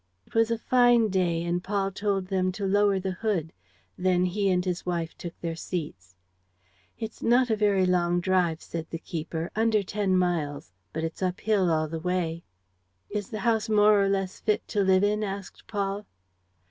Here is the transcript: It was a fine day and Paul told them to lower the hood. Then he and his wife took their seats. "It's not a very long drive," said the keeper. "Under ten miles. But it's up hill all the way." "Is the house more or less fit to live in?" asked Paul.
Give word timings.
It 0.25 0.33
was 0.33 0.49
a 0.49 0.57
fine 0.57 1.09
day 1.09 1.43
and 1.43 1.63
Paul 1.63 1.91
told 1.91 2.25
them 2.25 2.51
to 2.53 2.65
lower 2.65 2.99
the 2.99 3.11
hood. 3.11 3.53
Then 3.99 4.25
he 4.25 4.49
and 4.49 4.65
his 4.65 4.83
wife 4.83 5.15
took 5.15 5.39
their 5.41 5.55
seats. 5.55 6.15
"It's 6.97 7.21
not 7.21 7.51
a 7.51 7.55
very 7.55 7.85
long 7.85 8.19
drive," 8.19 8.63
said 8.63 8.87
the 8.89 8.97
keeper. 8.97 9.51
"Under 9.55 9.83
ten 9.83 10.17
miles. 10.17 10.71
But 10.91 11.03
it's 11.03 11.21
up 11.21 11.41
hill 11.41 11.69
all 11.69 11.87
the 11.87 11.99
way." 11.99 12.43
"Is 13.11 13.29
the 13.29 13.41
house 13.41 13.69
more 13.69 14.03
or 14.03 14.09
less 14.09 14.39
fit 14.39 14.67
to 14.69 14.81
live 14.81 15.03
in?" 15.03 15.23
asked 15.23 15.67
Paul. 15.67 16.07